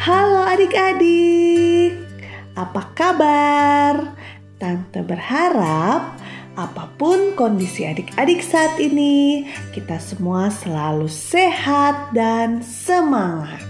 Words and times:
adik-adik, 0.00 1.92
apa 2.56 2.88
kabar? 2.96 4.16
Tante 4.56 5.04
berharap 5.04 6.16
apa 6.56 6.84
pun 6.96 7.36
kondisi 7.36 7.84
adik-adik 7.84 8.40
saat 8.40 8.80
ini, 8.80 9.44
kita 9.76 10.00
semua 10.00 10.48
selalu 10.48 11.04
sehat 11.04 12.16
dan 12.16 12.64
semangat. 12.64 13.60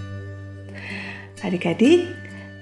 Adik-adik, 1.43 2.07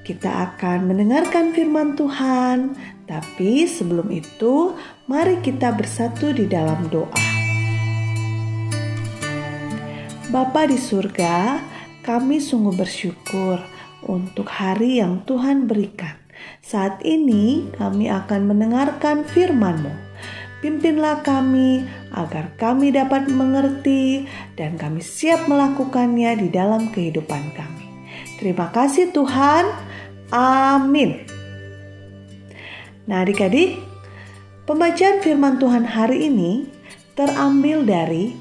kita 0.01 0.49
akan 0.49 0.89
mendengarkan 0.89 1.53
firman 1.53 1.93
Tuhan, 1.93 2.73
tapi 3.05 3.69
sebelum 3.69 4.09
itu, 4.09 4.73
mari 5.05 5.45
kita 5.45 5.73
bersatu 5.77 6.33
di 6.33 6.49
dalam 6.49 6.89
doa. 6.89 7.25
Bapa 10.29 10.69
di 10.69 10.77
surga, 10.77 11.57
kami 12.09 12.41
sungguh 12.41 12.73
bersyukur 12.73 13.61
untuk 14.09 14.49
hari 14.49 14.97
yang 14.97 15.21
Tuhan 15.29 15.69
berikan. 15.69 16.17
Saat 16.57 17.05
ini 17.05 17.69
kami 17.77 18.09
akan 18.09 18.49
mendengarkan 18.49 19.21
firman-Mu. 19.29 19.93
Pimpinlah 20.57 21.21
kami 21.21 21.85
agar 22.09 22.57
kami 22.57 22.89
dapat 22.89 23.29
mengerti 23.29 24.25
dan 24.57 24.73
kami 24.73 25.05
siap 25.05 25.45
melakukannya 25.45 26.33
di 26.41 26.49
dalam 26.49 26.89
kehidupan 26.89 27.53
kami. 27.53 27.85
Terima 28.41 28.73
kasih 28.73 29.13
Tuhan. 29.13 29.69
Amin. 30.33 31.29
Nah 33.05 33.21
adik-adik, 33.21 33.77
pembacaan 34.65 35.21
firman 35.21 35.61
Tuhan 35.61 35.85
hari 35.85 36.25
ini 36.25 36.65
terambil 37.13 37.85
dari 37.85 38.33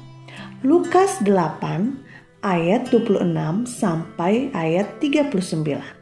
Lukas 0.65 1.21
8 1.21 2.08
ayat 2.39 2.87
26 2.91 3.67
sampai 3.67 4.47
ayat 4.55 4.87
39. 5.03 5.99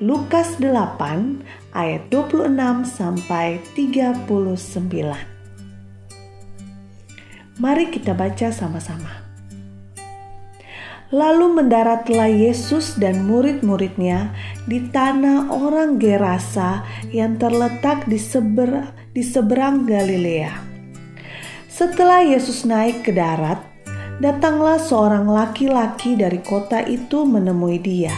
Lukas 0.00 0.56
8 0.56 1.76
ayat 1.76 2.02
26 2.08 2.56
sampai 2.88 3.60
39. 3.76 4.24
Mari 7.60 7.92
kita 7.92 8.16
baca 8.16 8.48
sama-sama. 8.48 9.20
Lalu 11.10 11.60
mendaratlah 11.60 12.30
Yesus 12.30 12.96
dan 12.96 13.26
murid-muridnya 13.26 14.32
di 14.64 14.88
tanah 14.88 15.52
orang 15.52 15.98
Gerasa 16.00 16.86
yang 17.10 17.36
terletak 17.36 18.06
di, 18.06 18.16
seber, 18.16 18.94
di 19.10 19.20
seberang 19.20 19.84
Galilea. 19.84 20.54
Setelah 21.66 22.22
Yesus 22.24 22.62
naik 22.62 23.02
ke 23.04 23.12
darat, 23.12 23.69
datanglah 24.20 24.76
seorang 24.76 25.24
laki-laki 25.24 26.14
dari 26.14 26.38
kota 26.44 26.84
itu 26.84 27.24
menemui 27.24 27.80
dia. 27.80 28.12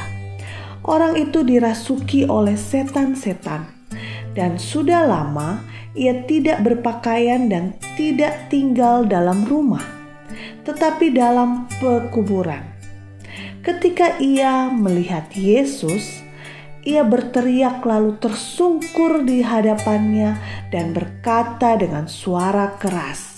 Orang 0.82 1.14
itu 1.14 1.46
dirasuki 1.46 2.26
oleh 2.26 2.58
setan-setan, 2.58 3.70
dan 4.34 4.58
sudah 4.58 5.06
lama 5.06 5.62
ia 5.94 6.26
tidak 6.26 6.66
berpakaian 6.66 7.46
dan 7.46 7.78
tidak 7.94 8.50
tinggal 8.50 9.06
dalam 9.06 9.46
rumah, 9.46 9.84
tetapi 10.66 11.14
dalam 11.14 11.70
pekuburan. 11.78 12.66
Ketika 13.62 14.18
ia 14.18 14.74
melihat 14.74 15.30
Yesus, 15.38 16.18
ia 16.82 17.06
berteriak 17.06 17.78
lalu 17.86 18.18
tersungkur 18.18 19.22
di 19.22 19.38
hadapannya 19.38 20.34
dan 20.74 20.90
berkata 20.90 21.78
dengan 21.78 22.10
suara 22.10 22.74
keras, 22.74 23.31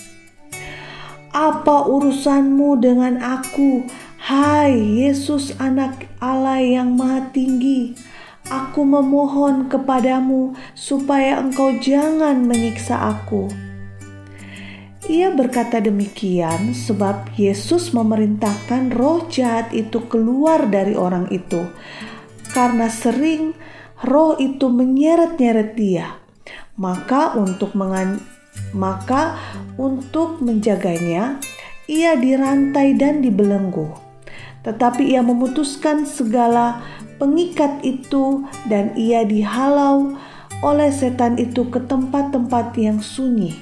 apa 1.35 1.91
urusanmu 1.91 2.79
dengan 2.79 3.19
aku, 3.19 3.83
hai 4.23 4.79
Yesus, 4.79 5.51
Anak 5.59 6.07
Allah 6.23 6.63
yang 6.63 6.95
Maha 6.95 7.27
Tinggi? 7.35 7.99
Aku 8.47 8.87
memohon 8.87 9.67
kepadamu 9.67 10.55
supaya 10.79 11.43
engkau 11.43 11.75
jangan 11.83 12.47
menyiksa 12.47 12.95
aku. 12.95 13.51
Ia 15.11 15.35
berkata 15.35 15.83
demikian 15.83 16.71
sebab 16.71 17.35
Yesus 17.35 17.91
memerintahkan 17.91 18.95
roh 18.95 19.27
jahat 19.27 19.75
itu 19.75 20.07
keluar 20.07 20.71
dari 20.71 20.95
orang 20.95 21.27
itu, 21.35 21.67
karena 22.55 22.87
sering 22.87 23.59
roh 24.07 24.39
itu 24.39 24.71
menyeret-nyeret 24.71 25.75
dia. 25.75 26.15
Maka 26.79 27.35
untuk 27.35 27.75
mengan 27.75 28.23
maka 28.75 29.39
untuk 29.79 30.43
menjaganya, 30.43 31.39
ia 31.87 32.17
dirantai 32.19 32.97
dan 32.99 33.23
dibelenggu. 33.23 33.93
Tetapi 34.65 35.15
ia 35.15 35.21
memutuskan 35.21 36.09
segala 36.09 36.81
pengikat 37.21 37.85
itu 37.85 38.49
dan 38.67 38.97
ia 38.97 39.23
dihalau 39.23 40.17
oleh 40.65 40.89
setan 40.89 41.37
itu 41.37 41.69
ke 41.69 41.79
tempat-tempat 41.85 42.73
yang 42.81 42.99
sunyi. 43.05 43.55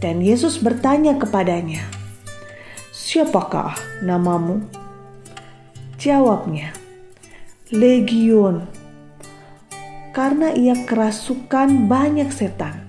Dan 0.00 0.24
Yesus 0.24 0.56
bertanya 0.60 1.20
kepadanya, 1.20 1.84
"Siapakah 2.92 3.76
namamu?" 4.00 4.64
Jawabnya, 6.00 6.72
"Legion." 7.68 8.64
Karena 10.14 10.54
ia 10.54 10.78
kerasukan 10.86 11.90
banyak 11.90 12.30
setan. 12.30 12.83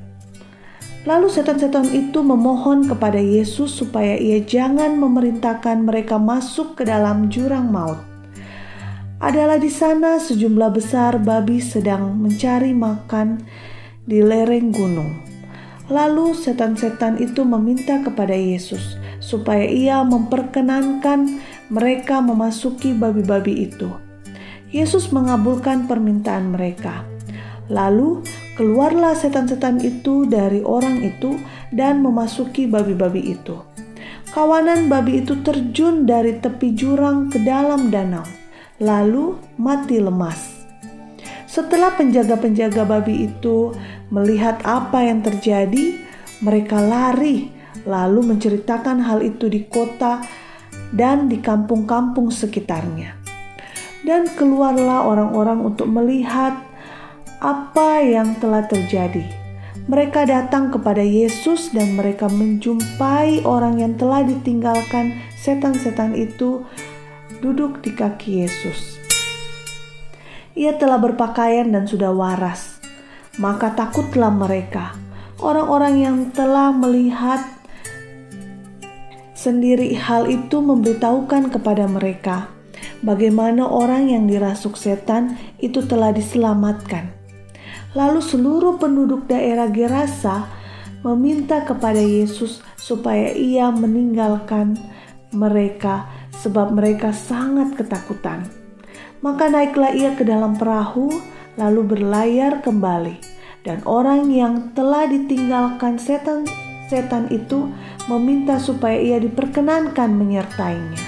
Lalu 1.05 1.29
setan-setan 1.29 1.93
itu 1.93 2.25
memohon 2.25 2.89
kepada 2.89 3.21
Yesus 3.21 3.77
supaya 3.77 4.17
ia 4.17 4.41
jangan 4.41 4.97
memerintahkan 4.97 5.85
mereka 5.85 6.17
masuk 6.17 6.81
ke 6.81 6.83
dalam 6.89 7.29
jurang 7.29 7.69
maut. 7.69 8.01
Adalah 9.21 9.61
di 9.61 9.69
sana 9.69 10.17
sejumlah 10.17 10.73
besar 10.73 11.21
babi 11.21 11.61
sedang 11.61 12.17
mencari 12.17 12.73
makan 12.73 13.45
di 14.01 14.25
lereng 14.25 14.73
gunung. 14.73 15.21
Lalu 15.93 16.33
setan-setan 16.33 17.21
itu 17.21 17.45
meminta 17.45 18.01
kepada 18.01 18.33
Yesus 18.33 18.97
supaya 19.21 19.69
ia 19.69 20.01
memperkenankan 20.01 21.37
mereka 21.69 22.17
memasuki 22.17 22.97
babi-babi 22.97 23.69
itu. 23.69 23.93
Yesus 24.73 25.13
mengabulkan 25.13 25.85
permintaan 25.85 26.49
mereka. 26.49 27.05
Lalu 27.69 28.25
keluarlah 28.55 29.13
setan-setan 29.13 29.83
itu 29.83 30.23
dari 30.25 30.63
orang 30.63 31.03
itu 31.03 31.35
dan 31.75 31.99
memasuki 31.99 32.65
babi-babi 32.65 33.35
itu. 33.35 33.59
Kawanan 34.31 34.91
babi 34.91 35.23
itu 35.23 35.39
terjun 35.43 36.03
dari 36.03 36.39
tepi 36.39 36.75
jurang 36.75 37.31
ke 37.31 37.39
dalam 37.43 37.87
danau, 37.87 38.25
lalu 38.83 39.39
mati 39.55 39.99
lemas. 39.99 40.67
Setelah 41.47 41.95
penjaga-penjaga 41.95 42.83
babi 42.83 43.31
itu 43.31 43.71
melihat 44.11 44.59
apa 44.67 45.07
yang 45.07 45.23
terjadi, 45.23 46.03
mereka 46.43 46.83
lari 46.83 47.47
lalu 47.87 48.35
menceritakan 48.35 48.99
hal 48.99 49.23
itu 49.23 49.47
di 49.47 49.63
kota 49.71 50.19
dan 50.91 51.31
di 51.31 51.39
kampung-kampung 51.39 52.27
sekitarnya. 52.27 53.15
Dan 54.03 54.27
keluarlah 54.35 55.07
orang-orang 55.07 55.63
untuk 55.63 55.87
melihat 55.87 56.59
apa 57.39 58.03
yang 58.03 58.37
telah 58.39 58.63
terjadi. 58.67 59.23
Mereka 59.85 60.25
datang 60.25 60.73
kepada 60.73 61.05
Yesus 61.05 61.69
dan 61.69 61.93
mereka 61.93 62.25
menjumpai 62.25 63.45
orang 63.45 63.77
yang 63.77 63.93
telah 63.93 64.25
ditinggalkan 64.25 65.13
setan-setan 65.37 66.17
itu 66.17 66.65
duduk 67.37 67.85
di 67.85 67.93
kaki 67.93 68.41
Yesus. 68.45 68.97
Ia 70.57 70.79
telah 70.79 70.97
berpakaian 70.97 71.69
dan 71.69 71.85
sudah 71.85 72.09
waras. 72.15 72.79
Maka 73.35 73.75
takutlah 73.75 74.31
mereka, 74.31 74.95
orang-orang 75.43 75.95
yang 75.99 76.17
telah 76.31 76.71
melihat 76.71 77.43
sendiri 79.35 79.91
hal 79.99 80.25
itu 80.31 80.63
memberitahukan 80.63 81.51
kepada 81.51 81.85
mereka 81.85 82.55
bagaimana 83.05 83.69
orang 83.69 84.09
yang 84.09 84.25
dirasuk 84.25 84.75
setan 84.75 85.37
itu 85.61 85.85
telah 85.85 86.11
diselamatkan. 86.11 87.14
Lalu 87.95 88.19
seluruh 88.19 88.75
penduduk 88.75 89.31
daerah 89.31 89.71
Gerasa 89.71 90.51
meminta 91.01 91.63
kepada 91.63 92.01
Yesus 92.03 92.59
supaya 92.75 93.31
ia 93.31 93.71
meninggalkan 93.71 94.75
mereka 95.31 96.05
sebab 96.43 96.75
mereka 96.75 97.15
sangat 97.15 97.73
ketakutan. 97.79 98.43
Maka 99.23 99.47
naiklah 99.47 99.95
ia 99.95 100.11
ke 100.13 100.27
dalam 100.27 100.59
perahu 100.59 101.09
lalu 101.55 101.81
berlayar 101.95 102.59
kembali 102.59 103.15
dan 103.63 103.79
orang 103.87 104.27
yang 104.29 104.75
telah 104.77 105.07
ditinggalkan 105.07 105.95
setan-setan 105.95 107.31
itu 107.31 107.71
meminta 108.11 108.59
supaya 108.59 108.99
ia 108.99 109.17
diperkenankan 109.17 110.13
menyertainya. 110.13 111.01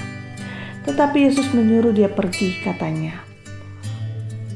Tetapi 0.87 1.29
Yesus 1.29 1.51
menyuruh 1.51 1.91
dia 1.91 2.07
pergi 2.07 2.63
katanya. 2.63 3.21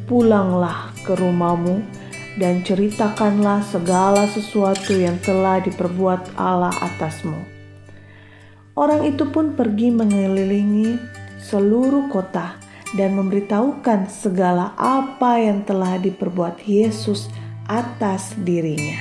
Pulanglah 0.07 0.95
ke 1.03 1.13
rumahmu 1.13 2.00
dan 2.39 2.63
ceritakanlah 2.63 3.65
segala 3.65 4.27
sesuatu 4.29 4.95
yang 4.95 5.19
telah 5.19 5.59
diperbuat 5.59 6.37
Allah 6.39 6.71
atasmu. 6.79 7.39
Orang 8.71 9.03
itu 9.03 9.27
pun 9.27 9.51
pergi 9.51 9.91
mengelilingi 9.91 10.95
seluruh 11.43 12.07
kota 12.07 12.55
dan 12.95 13.15
memberitahukan 13.19 14.07
segala 14.07 14.71
apa 14.79 15.39
yang 15.43 15.63
telah 15.67 15.99
diperbuat 15.99 16.63
Yesus 16.63 17.27
atas 17.67 18.35
dirinya. 18.39 18.99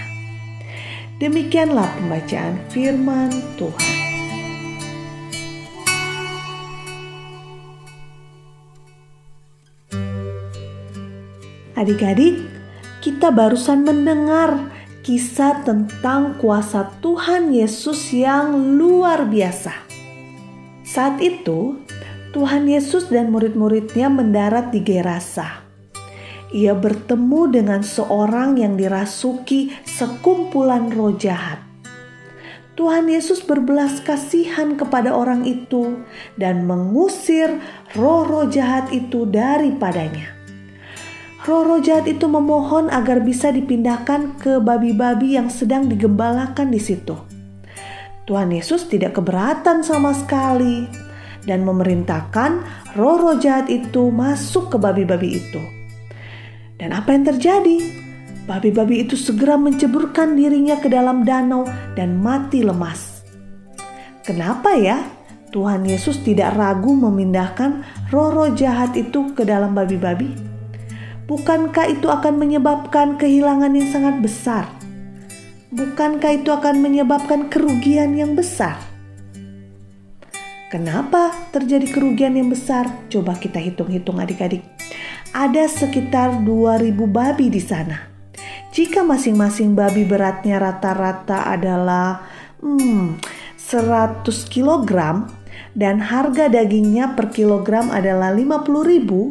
Demikianlah 1.20 1.86
pembacaan 2.00 2.58
firman 2.72 3.30
Tuhan. 3.60 3.94
Adik-adik, 11.80 12.59
kita 13.00 13.32
barusan 13.32 13.80
mendengar 13.80 14.68
kisah 15.00 15.64
tentang 15.64 16.36
kuasa 16.36 16.92
Tuhan 17.00 17.48
Yesus 17.48 18.12
yang 18.12 18.76
luar 18.76 19.24
biasa. 19.24 19.72
Saat 20.84 21.16
itu, 21.24 21.80
Tuhan 22.36 22.68
Yesus 22.68 23.08
dan 23.08 23.32
murid-muridnya 23.32 24.12
mendarat 24.12 24.68
di 24.68 24.84
Gerasa. 24.84 25.64
Ia 26.52 26.76
bertemu 26.76 27.48
dengan 27.48 27.80
seorang 27.80 28.60
yang 28.60 28.76
dirasuki 28.76 29.72
sekumpulan 29.88 30.92
roh 30.92 31.16
jahat. 31.16 31.62
Tuhan 32.76 33.08
Yesus 33.08 33.40
berbelas 33.44 34.04
kasihan 34.04 34.76
kepada 34.76 35.12
orang 35.16 35.48
itu 35.48 36.04
dan 36.36 36.68
mengusir 36.68 37.60
roh-roh 37.96 38.48
jahat 38.48 38.92
itu 38.92 39.24
daripadanya. 39.24 40.39
Roh-roh 41.40 41.80
jahat 41.80 42.04
itu 42.04 42.28
memohon 42.28 42.92
agar 42.92 43.24
bisa 43.24 43.48
dipindahkan 43.48 44.36
ke 44.36 44.60
babi-babi 44.60 45.40
yang 45.40 45.48
sedang 45.48 45.88
digembalakan 45.88 46.68
di 46.68 46.76
situ. 46.76 47.16
Tuhan 48.28 48.52
Yesus 48.52 48.84
tidak 48.92 49.16
keberatan 49.16 49.80
sama 49.80 50.12
sekali 50.12 50.84
dan 51.48 51.64
memerintahkan 51.64 52.60
roh-roh 52.92 53.40
jahat 53.40 53.72
itu 53.72 54.12
masuk 54.12 54.68
ke 54.68 54.76
babi-babi 54.76 55.40
itu. 55.40 55.64
Dan 56.76 56.92
apa 56.92 57.16
yang 57.16 57.24
terjadi? 57.24 57.88
Babi-babi 58.44 59.08
itu 59.08 59.16
segera 59.16 59.56
menceburkan 59.56 60.36
dirinya 60.36 60.76
ke 60.76 60.92
dalam 60.92 61.24
danau 61.24 61.64
dan 61.96 62.20
mati 62.20 62.60
lemas. 62.60 63.24
Kenapa 64.28 64.76
ya? 64.76 65.08
Tuhan 65.56 65.88
Yesus 65.88 66.20
tidak 66.20 66.52
ragu 66.52 66.92
memindahkan 66.92 67.80
roh-roh 68.12 68.52
jahat 68.52 68.92
itu 68.92 69.32
ke 69.32 69.48
dalam 69.48 69.72
babi-babi 69.72 70.49
bukankah 71.30 71.94
itu 71.94 72.10
akan 72.10 72.42
menyebabkan 72.42 73.14
kehilangan 73.14 73.70
yang 73.70 73.86
sangat 73.86 74.18
besar? 74.18 74.66
Bukankah 75.70 76.42
itu 76.42 76.50
akan 76.50 76.82
menyebabkan 76.82 77.46
kerugian 77.46 78.18
yang 78.18 78.34
besar? 78.34 78.74
Kenapa 80.74 81.30
terjadi 81.54 81.86
kerugian 81.86 82.34
yang 82.34 82.50
besar? 82.50 82.90
Coba 83.06 83.38
kita 83.38 83.62
hitung-hitung 83.62 84.18
adik-adik. 84.18 84.66
Ada 85.30 85.70
sekitar 85.70 86.42
2000 86.42 86.90
babi 87.06 87.46
di 87.46 87.62
sana. 87.62 88.10
Jika 88.74 89.06
masing-masing 89.06 89.78
babi 89.78 90.02
beratnya 90.02 90.58
rata-rata 90.58 91.46
adalah 91.46 92.26
hmm, 92.58 93.18
100 93.54 94.26
kg 94.50 94.90
dan 95.78 96.02
harga 96.02 96.50
dagingnya 96.50 97.14
per 97.14 97.30
kilogram 97.30 97.90
adalah 97.94 98.34
50 98.34 98.66
ribu, 98.82 99.30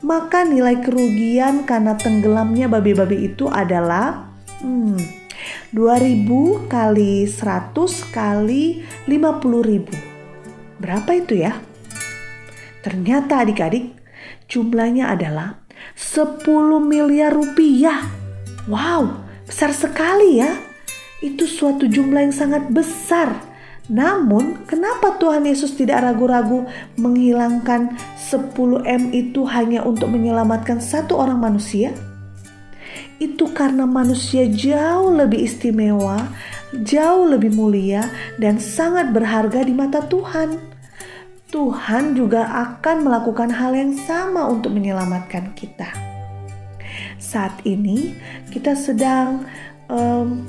maka 0.00 0.48
nilai 0.48 0.80
kerugian 0.80 1.68
karena 1.68 1.92
tenggelamnya 1.96 2.72
babi-babi 2.72 3.28
itu 3.32 3.48
adalah 3.52 4.32
hmm, 4.64 4.96
2000 5.72 6.68
kali 6.72 7.28
100 7.28 8.14
kali 8.14 8.84
50.000. 9.04 10.80
Berapa 10.80 11.10
itu 11.12 11.36
ya? 11.36 11.60
Ternyata 12.80 13.44
adik-adik 13.44 13.92
jumlahnya 14.48 15.12
adalah 15.12 15.60
10 15.96 16.48
miliar 16.80 17.36
rupiah. 17.36 18.08
Wow, 18.68 19.20
besar 19.44 19.76
sekali 19.76 20.40
ya. 20.40 20.56
Itu 21.20 21.44
suatu 21.44 21.84
jumlah 21.84 22.24
yang 22.24 22.36
sangat 22.36 22.72
besar. 22.72 23.49
Namun, 23.90 24.62
kenapa 24.70 25.18
Tuhan 25.18 25.42
Yesus 25.42 25.74
tidak 25.74 26.06
ragu-ragu 26.06 26.62
menghilangkan 26.94 27.98
10M 28.14 29.10
itu 29.10 29.42
hanya 29.50 29.82
untuk 29.82 30.14
menyelamatkan 30.14 30.78
satu 30.78 31.18
orang 31.18 31.42
manusia? 31.42 31.90
Itu 33.18 33.50
karena 33.50 33.90
manusia 33.90 34.46
jauh 34.46 35.10
lebih 35.10 35.42
istimewa, 35.42 36.22
jauh 36.86 37.26
lebih 37.26 37.50
mulia, 37.50 38.06
dan 38.38 38.62
sangat 38.62 39.10
berharga 39.10 39.66
di 39.66 39.74
mata 39.74 40.06
Tuhan. 40.06 40.70
Tuhan 41.50 42.14
juga 42.14 42.46
akan 42.46 43.02
melakukan 43.02 43.50
hal 43.50 43.74
yang 43.74 43.98
sama 44.06 44.46
untuk 44.46 44.70
menyelamatkan 44.70 45.50
kita. 45.58 45.90
Saat 47.18 47.66
ini, 47.66 48.14
kita 48.54 48.78
sedang 48.78 49.42
um, 49.90 50.46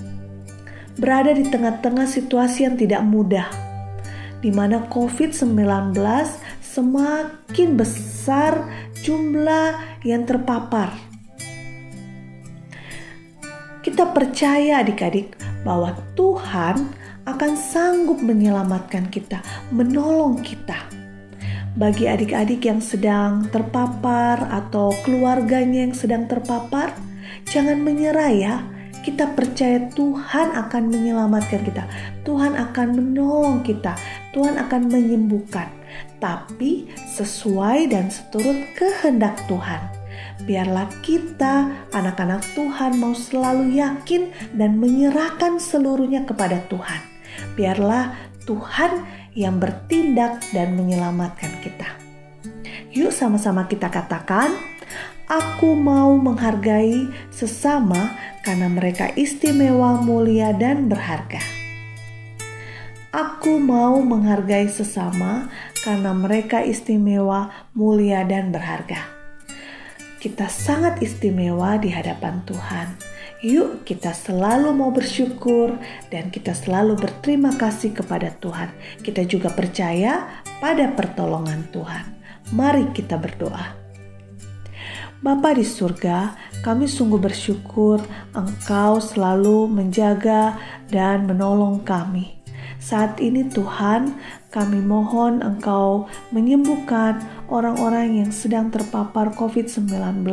berada 1.01 1.33
di 1.33 1.50
tengah-tengah 1.50 2.06
situasi 2.06 2.69
yang 2.69 2.77
tidak 2.77 3.01
mudah, 3.01 3.50
di 4.38 4.53
mana 4.53 4.86
COVID-19 4.86 5.98
semakin 6.62 7.69
besar 7.74 8.69
jumlah 9.01 9.98
yang 10.06 10.30
terpapar. 10.30 10.94
Kita 13.81 14.13
percaya 14.13 14.86
adik-adik 14.86 15.33
bahwa 15.65 15.98
Tuhan 16.13 16.94
akan 17.25 17.51
sanggup 17.57 18.21
menyelamatkan 18.21 19.09
kita, 19.09 19.42
menolong 19.74 20.38
kita. 20.45 20.86
Bagi 21.74 22.06
adik-adik 22.06 22.62
yang 22.62 22.77
sedang 22.77 23.50
terpapar 23.50 24.53
atau 24.53 24.94
keluarganya 25.01 25.89
yang 25.89 25.98
sedang 25.98 26.30
terpapar, 26.30 26.94
jangan 27.50 27.81
menyerah 27.81 28.30
ya 28.30 28.56
kita 29.01 29.33
percaya 29.33 29.81
Tuhan 29.98 30.53
akan 30.53 30.83
menyelamatkan 30.94 31.62
kita, 31.65 31.83
Tuhan 32.21 32.53
akan 32.53 32.88
menolong 32.94 33.65
kita, 33.65 33.98
Tuhan 34.30 34.62
akan 34.62 34.94
menyembuhkan, 34.94 35.70
tapi 36.22 36.86
sesuai 37.17 37.89
dan 37.89 38.13
seturut 38.13 38.62
kehendak 38.77 39.41
Tuhan. 39.50 39.81
Biarlah 40.46 40.89
kita, 41.05 41.70
anak-anak 41.93 42.41
Tuhan, 42.53 42.98
mau 42.98 43.13
selalu 43.13 43.77
yakin 43.77 44.29
dan 44.58 44.77
menyerahkan 44.77 45.58
seluruhnya 45.58 46.25
kepada 46.25 46.62
Tuhan. 46.70 47.01
Biarlah 47.58 48.13
Tuhan 48.46 49.05
yang 49.38 49.62
bertindak 49.62 50.41
dan 50.50 50.77
menyelamatkan 50.77 51.50
kita. 51.62 51.89
Yuk, 52.91 53.13
sama-sama 53.13 53.70
kita 53.70 53.88
katakan, 53.88 54.51
"Aku 55.29 55.77
mau 55.77 56.17
menghargai 56.20 57.08
sesama 57.31 58.12
karena 58.41 58.67
mereka 58.67 59.13
istimewa, 59.13 60.01
mulia, 60.01 60.53
dan 60.53 60.89
berharga. 60.89 61.41
Aku 63.12 63.60
mau 63.60 64.00
menghargai 64.00 64.71
sesama 64.71 65.51
karena 65.83 66.15
mereka 66.15 66.63
istimewa, 66.63 67.51
mulia, 67.75 68.24
dan 68.24 68.55
berharga. 68.55 69.03
Kita 70.21 70.48
sangat 70.48 71.01
istimewa 71.01 71.81
di 71.81 71.89
hadapan 71.89 72.45
Tuhan. 72.45 72.88
Yuk, 73.41 73.81
kita 73.89 74.13
selalu 74.13 74.69
mau 74.69 74.93
bersyukur 74.93 75.81
dan 76.13 76.29
kita 76.29 76.53
selalu 76.53 76.93
berterima 76.93 77.57
kasih 77.57 77.89
kepada 77.89 78.29
Tuhan. 78.38 78.69
Kita 79.01 79.25
juga 79.25 79.50
percaya 79.50 80.29
pada 80.62 80.93
pertolongan 80.93 81.65
Tuhan. 81.74 82.05
Mari 82.53 82.93
kita 82.93 83.17
berdoa. 83.17 83.80
Bapa 85.22 85.54
di 85.54 85.62
surga, 85.62 86.34
kami 86.66 86.90
sungguh 86.90 87.22
bersyukur 87.22 88.01
Engkau 88.34 88.98
selalu 88.98 89.70
menjaga 89.70 90.58
dan 90.90 91.30
menolong 91.30 91.86
kami. 91.86 92.42
Saat 92.82 93.22
ini 93.22 93.46
Tuhan, 93.46 94.18
kami 94.50 94.82
mohon 94.82 95.46
Engkau 95.46 96.10
menyembuhkan 96.34 97.22
orang-orang 97.54 98.25
yang 98.25 98.34
sedang 98.34 98.74
terpapar 98.74 99.30
COVID-19. 99.38 100.25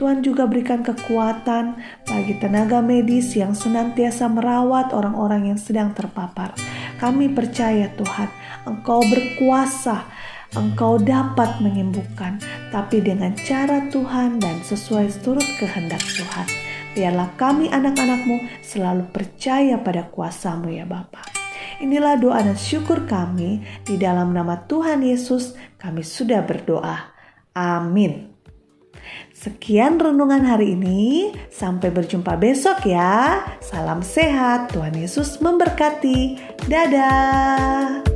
Tuhan 0.00 0.24
juga 0.24 0.48
berikan 0.48 0.80
kekuatan 0.80 1.76
bagi 2.08 2.40
tenaga 2.40 2.80
medis 2.80 3.36
yang 3.36 3.52
senantiasa 3.52 4.32
merawat 4.32 4.96
orang-orang 4.96 5.52
yang 5.52 5.60
sedang 5.60 5.92
terpapar. 5.92 6.56
Kami 6.96 7.36
percaya 7.36 7.92
Tuhan, 7.92 8.32
Engkau 8.64 9.04
berkuasa 9.12 10.08
engkau 10.54 11.00
dapat 11.00 11.58
menyembuhkan, 11.58 12.38
tapi 12.70 13.02
dengan 13.02 13.34
cara 13.34 13.82
Tuhan 13.90 14.38
dan 14.38 14.62
sesuai 14.62 15.10
seturut 15.10 15.46
kehendak 15.58 16.04
Tuhan. 16.04 16.46
Biarlah 16.96 17.34
kami 17.36 17.68
anak-anakmu 17.68 18.64
selalu 18.64 19.04
percaya 19.10 19.76
pada 19.82 20.08
kuasamu 20.08 20.72
ya 20.72 20.86
Bapa. 20.88 21.20
Inilah 21.76 22.16
doa 22.16 22.40
dan 22.40 22.56
syukur 22.56 23.04
kami 23.04 23.60
di 23.84 24.00
dalam 24.00 24.32
nama 24.32 24.64
Tuhan 24.64 25.04
Yesus 25.04 25.52
kami 25.76 26.00
sudah 26.00 26.40
berdoa. 26.40 27.12
Amin. 27.52 28.36
Sekian 29.36 30.00
renungan 30.00 30.48
hari 30.48 30.72
ini. 30.72 31.32
Sampai 31.52 31.92
berjumpa 31.92 32.40
besok 32.40 32.88
ya. 32.88 33.44
Salam 33.60 34.00
sehat. 34.00 34.72
Tuhan 34.72 34.96
Yesus 34.96 35.38
memberkati. 35.44 36.40
Dadah. 36.64 38.15